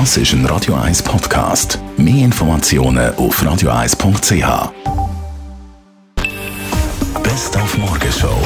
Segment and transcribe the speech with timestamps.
[0.00, 1.78] Das ist ein Radio 1 Podcast.
[1.96, 4.72] Mehr Informationen auf radio1.ch.
[7.22, 8.36] Best auf Morgenshow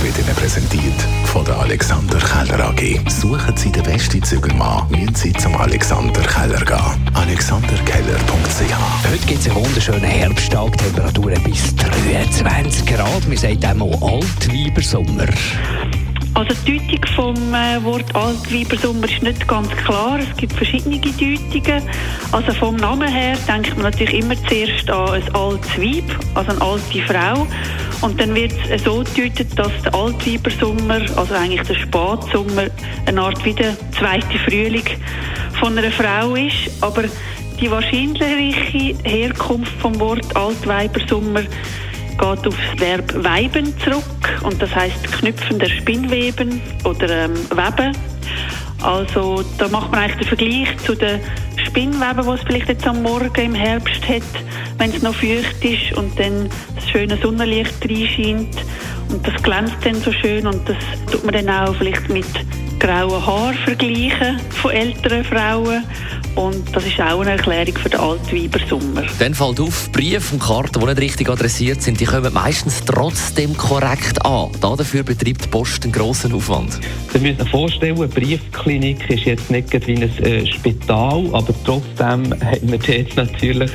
[0.00, 0.94] wird Ihnen präsentiert
[1.24, 3.00] von der Alexander Keller AG.
[3.10, 7.10] Suchen Sie den besten Zügelmann, müssen Sie zum Alexander Keller gehen.
[7.14, 13.28] AlexanderKeller.ch Heute gibt es einen wunderschönen Herbsttag, Temperaturen bis 23 Grad.
[13.28, 15.26] Wir sagen einmal Altweibersommer.
[16.36, 20.18] Also die Deutung vom äh, Wort Altweibersommer ist nicht ganz klar.
[20.18, 21.82] Es gibt verschiedene Deutungen.
[22.30, 26.60] Also vom Namen her denkt man natürlich immer zuerst an ein altes Weib, also eine
[26.60, 27.46] alte Frau.
[28.02, 32.66] Und dann wird es so gedeutet, dass der Altweibersommer, also eigentlich der Spatsommer,
[33.06, 34.84] eine Art wie der zweite Frühling
[35.58, 36.70] von einer Frau ist.
[36.82, 37.04] Aber
[37.58, 41.44] die wahrscheinliche Herkunft vom Wort Altweibersommer
[42.18, 44.04] geht aufs Verb weiben zurück
[44.42, 47.96] und das heißt knüpfen der Spinnweben oder ähm, weben.
[48.82, 51.20] Also da macht man eigentlich den Vergleich zu den
[51.66, 54.22] Spinnweben, was es vielleicht jetzt am Morgen im Herbst hat,
[54.78, 58.56] wenn es noch feucht ist und dann das schöne Sonnenlicht reinscheint
[59.10, 60.76] und das glänzt dann so schön und das
[61.10, 62.26] tut man dann auch vielleicht mit
[62.78, 65.84] grauen Haaren vergleichen von älteren Frauen
[66.36, 69.04] und das ist auch eine Erklärung für den Altweibersommer.
[69.18, 73.56] Dann fällt auf, Briefe und Karten, die nicht richtig adressiert sind, die kommen meistens trotzdem
[73.56, 74.50] korrekt an.
[74.60, 76.78] Dafür betreibt die Post einen grossen Aufwand.
[77.12, 82.34] Sie müssen sich vorstellen, eine Briefklinik ist jetzt nicht wie ein äh, Spital, aber trotzdem
[82.40, 83.70] haben wir jetzt natürlich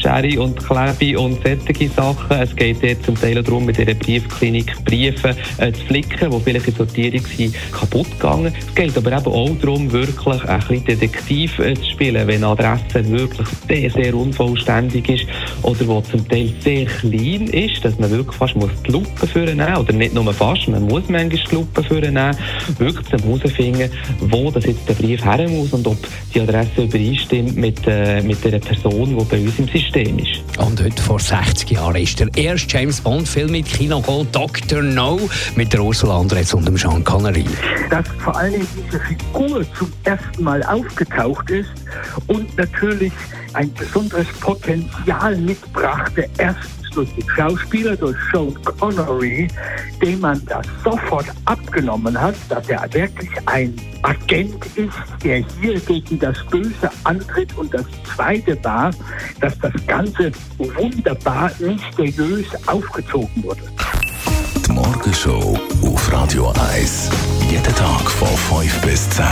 [0.00, 2.30] Schere und Klebe und solche Sachen.
[2.30, 6.68] Es geht jetzt zum Teil darum, mit dieser Briefklinik Briefe äh, zu flicken, die vielleicht
[6.68, 8.54] in Sortierung sind, kaputt gegangen.
[8.56, 12.44] Es geht aber eben auch darum, wirklich ein bisschen Detektiv äh, zu spielen spielen, wenn
[12.44, 15.26] eine Adresse wirklich sehr, sehr unvollständig ist
[15.62, 19.76] oder wo zum Teil sehr klein ist, dass man wirklich fast muss die Lupe vornehmen
[19.76, 22.36] oder nicht nur fast, man muss manchmal die Lupe vornehmen,
[22.78, 25.96] wirklich herausfinden, wo das jetzt der Brief her muss und ob
[26.34, 30.42] die Adresse übereinstimmt mit, äh, mit der Person, die bei uns im System ist.
[30.58, 34.82] Und heute vor 60 Jahren ist der erste James Bond-Film mit Kinogold Dr.
[34.82, 35.18] No
[35.56, 37.44] mit der Ursula Andres und dem Sean Connery.
[37.90, 41.70] Dass vor allem diese Figur zum ersten Mal aufgetaucht ist,
[42.26, 43.12] und natürlich
[43.54, 46.28] ein besonderes Potenzial mitbrachte.
[46.38, 49.48] Erstens durch den Schauspieler, durch Sean Connery,
[50.00, 56.18] dem man das sofort abgenommen hat, dass er wirklich ein Agent ist, der hier gegen
[56.18, 57.56] das Böse antritt.
[57.56, 57.84] Und das
[58.14, 58.90] Zweite war,
[59.40, 63.62] dass das Ganze wunderbar mysteriös aufgezogen wurde.
[64.66, 67.10] Die Morgenshow auf Radio 1.
[67.50, 68.28] Jeden Tag von
[68.62, 69.24] 5 bis 10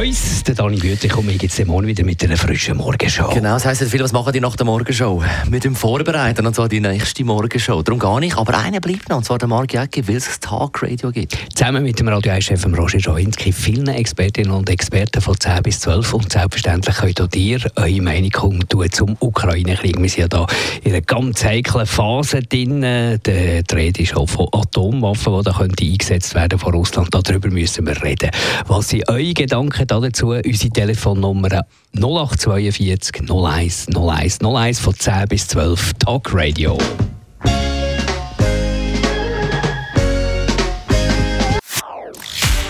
[0.00, 0.78] uns, der Dani
[1.08, 3.28] komme ich jetzt morgen wieder mit einer frischen Morgenshow.
[3.34, 5.22] Genau, das heisst viel, was machen die nach der Morgenshow?
[5.50, 7.82] Mit dem Vorbereiten, und zwar die nächste Morgenshow.
[7.82, 10.40] Darum gar nicht, aber einer bleibt noch, und zwar der Marc Jäcki, weil es das
[10.40, 11.36] Talkradio gibt.
[11.54, 16.14] Zusammen mit dem Radio 1-Chef Roger Joinski, vielen Expertinnen und Experten von 10 bis 12
[16.14, 20.00] und selbstverständlich könnt auch ihr eure Meinung kundtun zum Ukraine-Krieg.
[20.00, 20.46] Wir sind ja da
[20.82, 22.80] in einer ganz heiklen Phase drin.
[22.80, 27.08] Der Rede ist auch von Atomwaffen, die da eingesetzt werden von Russland.
[27.12, 28.30] Darüber müssen wir reden.
[28.66, 31.64] Was sind eure Gedanken dazu unsere Telefonnummer
[31.94, 36.78] 0842 01 01 01 von 10 bis 12 Talk Radio.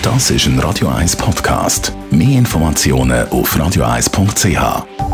[0.02, 1.92] Das ist ein Radio 1 Podcast.
[2.10, 5.09] Mehr Informationen auf radio1.ch.